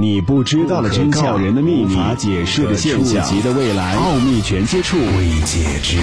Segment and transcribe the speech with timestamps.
[0.00, 6.02] 你不知道的真相，人的秘密，无法解释的现象，触及的未来，奥秘全接触，未解之谜，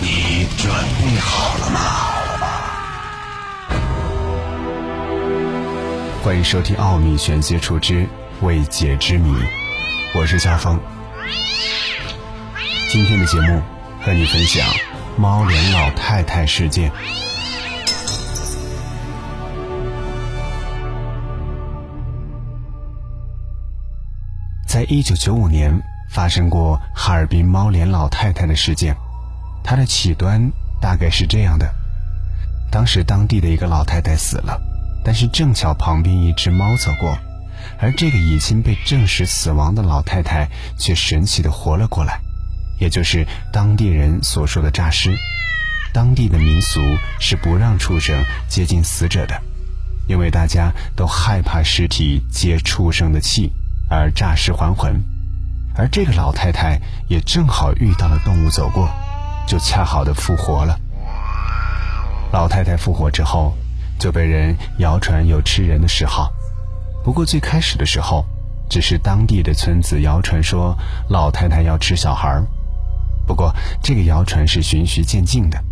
[0.00, 1.80] 你准备好了吗？
[6.22, 8.06] 欢迎收听《奥秘全接触之
[8.40, 9.32] 未解之谜》，
[10.14, 10.78] 我是夏风。
[12.88, 13.60] 今天的节目
[14.00, 14.64] 和你分享
[15.16, 16.92] 猫脸老太太事件。
[24.84, 28.96] 一九九五年，发生过哈尔滨猫脸老太太的事件。
[29.62, 30.50] 它的起端
[30.80, 31.72] 大概是这样的：
[32.70, 34.60] 当时当地的一个老太太死了，
[35.04, 37.18] 但是正巧旁边一只猫走过，
[37.78, 42.20] 而这个已经被证实死亡的老太太却神奇的活了过来，
[42.78, 45.16] 也就是当地人所说的诈尸。
[45.92, 46.80] 当地的民俗
[47.20, 49.40] 是不让畜生接近死者的，
[50.08, 53.52] 因为大家都害怕尸体接畜生的气。
[53.94, 55.00] 而诈尸还魂，
[55.76, 58.88] 而这个老太太也正好遇到了动物走过，
[59.46, 60.78] 就恰好的复活了。
[62.32, 63.56] 老太太复活之后，
[63.98, 66.32] 就被人谣传有吃人的嗜好。
[67.04, 68.24] 不过最开始的时候，
[68.68, 70.76] 只是当地的村子谣传说
[71.08, 72.44] 老太太要吃小孩儿。
[73.26, 75.62] 不过这个谣传是循序渐进的，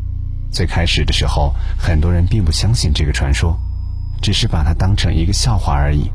[0.50, 3.58] 最开始的时候，很多人并不相信这个传说，
[4.22, 6.10] 只是把它当成一个笑话而已。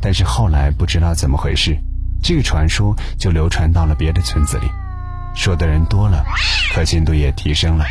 [0.00, 1.76] 但是后来不知道怎么回事，
[2.22, 4.66] 这个传说就流传到了别的村子里，
[5.34, 6.24] 说的人多了，
[6.72, 7.84] 可信度也提升了。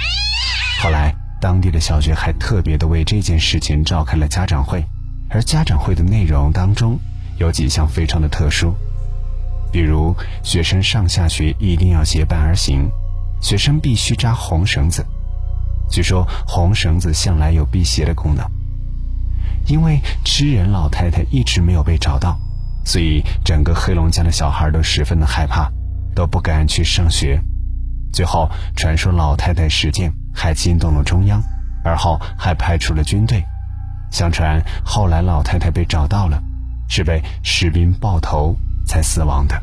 [0.81, 4.83] 后来当地的小学还特别的为这件事情召开了家长会，
[5.29, 6.99] 而家长会的内容当中
[7.37, 8.73] 有几项非常的特殊，
[9.71, 12.89] 比如学生上下学一定要结伴而行，
[13.41, 15.05] 学生必须扎红绳子，
[15.89, 18.43] 据说红绳子向来有辟邪的功能。
[19.67, 22.39] 因为吃人老太太一直没有被找到，
[22.85, 25.69] 所以整个黑龙江的小孩都十分的害怕，
[26.15, 27.41] 都不敢去上学。
[28.13, 31.43] 最后，传说老太太事件还惊动了中央，
[31.83, 33.43] 而后还派出了军队。
[34.09, 36.41] 相传后来老太太被找到了，
[36.87, 39.61] 是被士兵爆头才死亡的。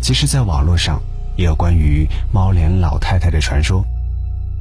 [0.00, 0.98] 其实，在网络上
[1.36, 3.84] 也有关于猫脸老太太的传说。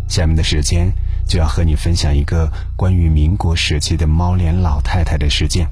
[0.10, 0.92] 下面的时间。
[1.28, 5.68] 就要和你分享一个关于民国时期的猫脸老太太的事件，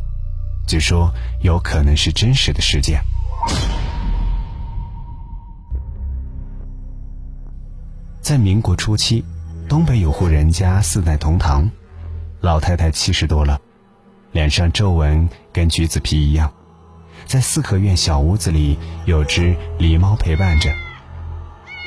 [0.67, 2.99] 据说有可能是真实的事件。
[8.21, 9.23] 在民国初期，
[9.67, 11.69] 东北有户人家四代同堂，
[12.41, 13.59] 老太太七十多了，
[14.31, 16.51] 脸上皱纹跟橘子皮一样，
[17.25, 20.69] 在四合院小屋子里有只狸猫陪伴着。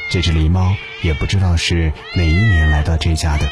[0.08, 3.46] 这只狸猫也不知道是哪一年来到这家的，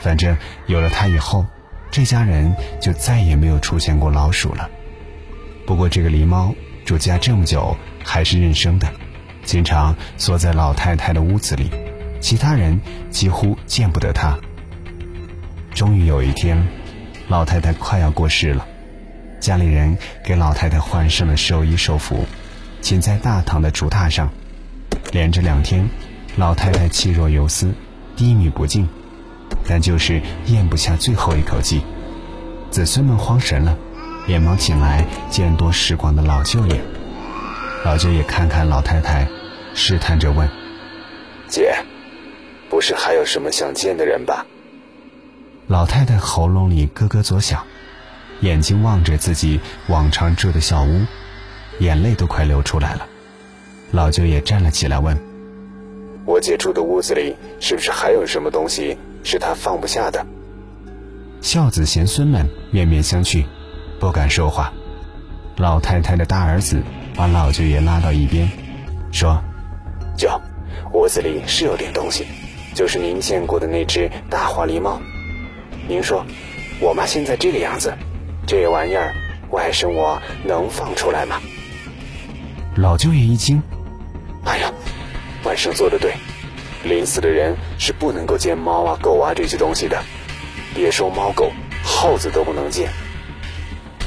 [0.00, 1.46] 反正有了它以后，
[1.90, 4.68] 这家人就再也没有出现过老鼠了。
[5.64, 8.92] 不过这个狸猫住家这么久还是认生的，
[9.44, 11.70] 经常缩在老太太的屋子里，
[12.20, 12.78] 其他人
[13.08, 14.36] 几乎见不得它。
[15.72, 16.62] 终于有一天，
[17.28, 18.66] 老太太快要过世了，
[19.40, 22.26] 家里人给老太太换上了寿衣寿服，
[22.82, 24.30] 请在大堂的竹榻上。
[25.14, 25.88] 连着两天，
[26.34, 27.72] 老太太气若游丝，
[28.16, 28.88] 低语不进，
[29.64, 31.82] 但就是咽不下最后一口气。
[32.68, 33.78] 子孙们慌神了，
[34.26, 36.82] 连忙请来见多识广的老舅爷。
[37.84, 39.28] 老舅爷看看老太太，
[39.72, 40.48] 试探着问
[41.46, 41.76] ：“姐，
[42.68, 44.44] 不是还有什么想见的人吧？”
[45.68, 47.62] 老太太喉咙里咯咯作响，
[48.40, 51.02] 眼睛望着自己往常住的小屋，
[51.78, 53.06] 眼泪都快流出来了。
[53.94, 55.16] 老舅爷站了起来，问
[56.26, 60.26] ：“我姐住的屋子里是不是还有什么东西是她放不下的？”
[61.40, 63.44] 孝子贤孙们面面相觑，
[64.00, 64.72] 不敢说话。
[65.58, 66.82] 老太太的大儿子
[67.14, 68.50] 把老舅爷拉到一边，
[69.12, 69.40] 说
[70.18, 70.28] ：“舅，
[70.92, 72.26] 屋子里是有点东西，
[72.74, 75.00] 就是您见过的那只大花狸猫。
[75.86, 76.26] 您说，
[76.80, 77.94] 我妈现在这个样子，
[78.44, 79.14] 这玩意儿
[79.50, 81.40] 外甥我能放出来吗？”
[82.74, 83.62] 老舅爷一惊。
[85.54, 86.16] 哎呀，外甥做的对，
[86.82, 90.02] 临死的人是不能够见猫啊、狗啊这些东西的，
[90.74, 91.52] 别说猫狗，
[91.84, 92.90] 耗子都不能见。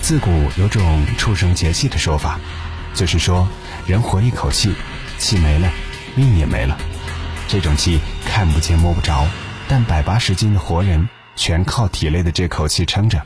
[0.02, 2.38] 自古有种畜生节气的说法，
[2.94, 3.48] 就是说
[3.86, 4.74] 人活一口气，
[5.20, 5.72] 气没了，
[6.16, 6.78] 命也没了。
[7.48, 9.26] 这种气看不见摸不着，
[9.70, 11.08] 但百八十斤的活人
[11.38, 13.22] 全靠体内的这口气撑着。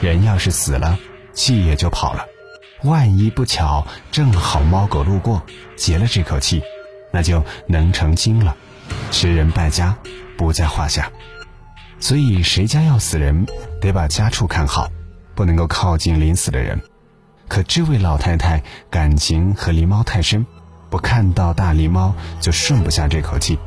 [0.00, 0.96] 人要是死了，
[1.34, 2.24] 气也就跑了。
[2.84, 5.42] 万一不巧正好猫狗路过，
[5.74, 6.62] 劫了这口气，
[7.10, 8.56] 那就能成精了，
[9.10, 9.96] 吃人败家
[10.36, 11.10] 不在话下。
[12.00, 13.46] 所以谁家要死人，
[13.80, 14.88] 得把家畜看好，
[15.34, 16.80] 不能够靠近临死的人。
[17.48, 20.46] 可这位老太太感情和狸猫太深，
[20.90, 23.58] 不看到大狸猫就顺不下这口气。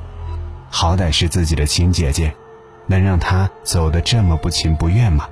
[0.70, 2.34] 好歹是自己的亲姐姐，
[2.86, 5.28] 能让她走得这么不情不愿吗？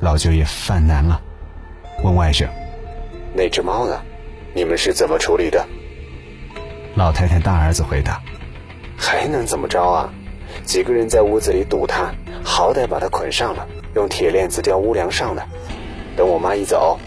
[0.00, 1.20] 老舅也犯难了，
[2.02, 2.48] 问外甥
[3.36, 4.00] ：“那只猫呢？
[4.54, 5.64] 你们是怎么处理的？”
[6.94, 8.20] 老太太大儿子回答
[8.96, 10.12] ：“还能怎么着啊？
[10.64, 12.12] 几个人在屋子里堵他，
[12.44, 15.42] 好歹把他捆上了，用铁链子吊屋梁上的。
[16.16, 16.98] 等我妈一走。”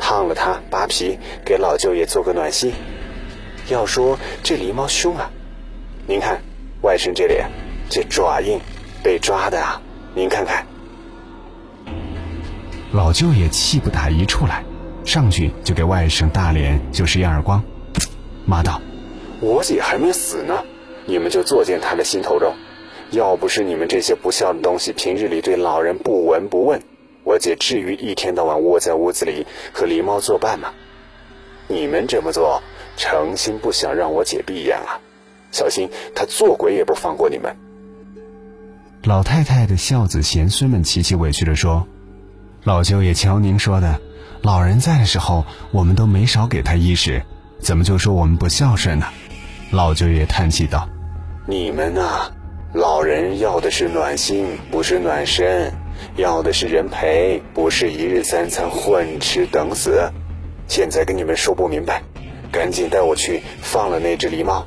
[0.00, 2.72] 烫了他，扒皮，给老舅爷做个暖心。
[3.68, 5.28] 要说这狸猫凶啊，
[6.06, 6.40] 您看
[6.82, 7.50] 外甥这脸，
[7.90, 8.60] 这爪印，
[9.02, 9.82] 被抓的啊！
[10.14, 10.64] 您看看。
[12.92, 14.62] 老舅爷气不打一处来，
[15.04, 17.60] 上去就给外甥大脸就是一耳光，
[18.46, 18.80] 骂道
[19.40, 20.64] ：“我姐还没死呢，
[21.06, 22.52] 你们就作践她的心头肉。
[23.10, 26.82] 要不是你们这些不孝的东西，平日里对老人不闻不问。”
[27.24, 30.70] 我姐至于一天到晚窝在屋子里和狸猫作伴吗？
[31.66, 32.62] 你们这么做，
[32.96, 34.98] 诚心不想让我姐闭眼啊！
[35.52, 37.54] 小心她做鬼也不放过你们。
[39.04, 41.86] 老太太的孝子贤孙们齐齐委屈地说
[42.64, 44.00] ：“老舅爷，瞧您说的，
[44.42, 47.22] 老人在的时候，我们都没少给他衣食，
[47.60, 49.06] 怎么就说我们不孝顺呢？”
[49.70, 50.88] 老舅爷叹气道
[51.46, 52.32] ：“你们呐，
[52.72, 55.72] 老人要的是暖心，不是暖身。”
[56.16, 60.10] 要的是人陪，不是一日三餐混吃等死。
[60.68, 62.02] 现在跟你们说不明白，
[62.52, 64.64] 赶紧带我去放了那只狸猫。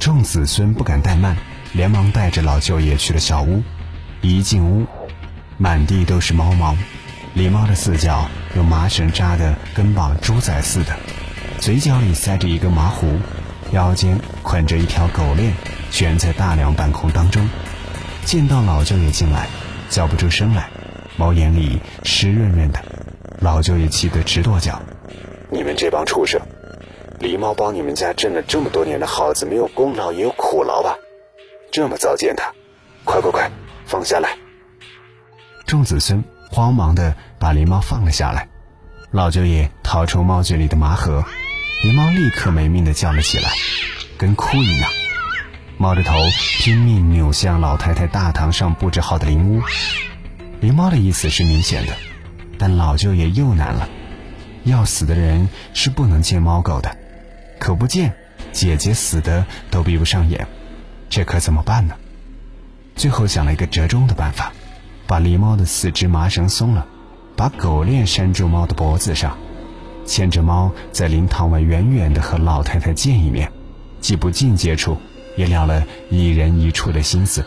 [0.00, 1.36] 众子孙不敢怠慢，
[1.72, 3.62] 连忙带着老舅爷去了小屋。
[4.22, 4.84] 一进屋，
[5.56, 6.76] 满地都是猫毛，
[7.36, 10.96] 狸猫的四脚用麻绳扎的跟绑猪仔似的，
[11.60, 13.06] 嘴角里塞着一个麻壶，
[13.74, 15.52] 腰间捆着一条狗链，
[15.90, 17.46] 悬在大梁半空当中。
[18.24, 19.46] 见到老舅爷进来。
[19.90, 20.70] 叫不出声来，
[21.16, 22.80] 猫眼里湿润润的，
[23.38, 24.80] 老舅爷气得直跺脚。
[25.50, 26.40] 你们这帮畜生，
[27.20, 30.96] 狸猫帮你们家挣了这么多年的耗子，没有功劳也有苦劳吧？
[31.70, 32.50] 这么糟践它，
[33.04, 33.48] 快快快，
[33.86, 34.30] 放下来！
[35.64, 38.48] 众子孙慌忙的把狸猫放了下来。
[39.12, 41.22] 老舅爷掏出猫嘴里的麻盒，
[41.84, 43.50] 狸猫立刻没命的叫了起来，
[44.16, 44.90] 跟哭一样。
[45.76, 46.14] 猫着头
[46.58, 49.60] 拼命扭向老太太大堂上布置好的灵屋，
[50.62, 51.92] 狸猫的意思是明显的，
[52.58, 53.86] 但老舅爷又难了。
[54.62, 56.96] 要死的人是不能见猫狗的，
[57.58, 58.14] 可不见，
[58.50, 60.46] 姐姐死的都闭不上眼，
[61.10, 61.94] 这可怎么办呢？
[62.96, 64.54] 最后想了一个折中的办法，
[65.06, 66.86] 把狸猫的四只麻绳松了，
[67.36, 69.36] 把狗链拴住猫的脖子上，
[70.04, 73.50] 牵着猫在灵堂外远远的和老太太见一面，
[74.00, 74.96] 既不近接触。
[75.36, 77.44] 也了了一人一处的心思，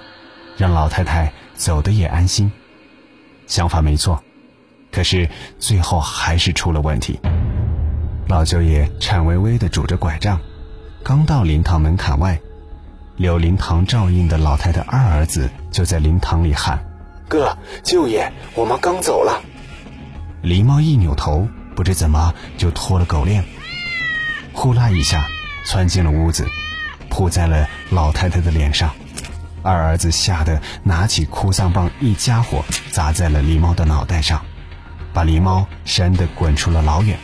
[0.57, 2.51] 让老太太走的也安心。
[3.45, 4.21] 想法没错，
[4.91, 7.17] 可是最后还是出了问题。
[8.27, 10.37] 老舅爷颤巍巍地拄着拐杖，
[11.01, 12.37] 刚到灵堂门槛外，
[13.15, 16.85] 留灵堂照应的老太太二儿子就在灵堂里喊
[17.29, 19.41] ：“哥，舅爷，我妈刚走了。”
[20.43, 21.47] 狸猫一扭头，
[21.77, 23.45] 不知怎么就脱了狗链，
[24.51, 25.27] 呼啦一下
[25.63, 26.47] 窜进了屋子。
[27.07, 28.95] 扑在了老太太的脸上，
[29.61, 34.43] 二儿子吓得拿起哭丧棒，一家伙砸在了狸猫的脑袋上，
[35.13, 37.19] 把狸猫扇得滚出了老远。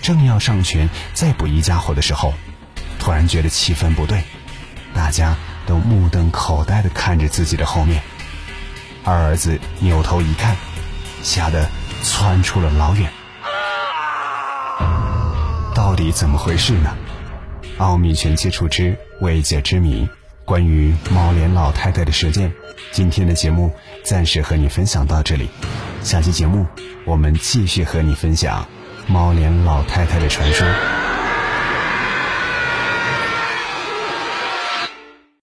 [0.00, 2.34] 正要上拳再补一家伙的时候，
[3.00, 4.22] 突然觉得气氛不对，
[4.94, 5.34] 大家
[5.66, 8.00] 都目瞪口呆地看着自己的后面。
[9.02, 10.56] 二儿子扭头一看，
[11.24, 11.68] 吓得
[12.04, 13.10] 窜出了老远。
[16.02, 16.96] 到底怎么回事呢？
[17.78, 20.08] 奥秘全接触之未解之谜，
[20.44, 22.52] 关于猫脸老太太的事件，
[22.90, 25.48] 今天的节目暂时和你分享到这里。
[26.02, 26.66] 下期节目
[27.04, 28.66] 我们继续和你分享
[29.06, 30.66] 猫脸老太太的传说。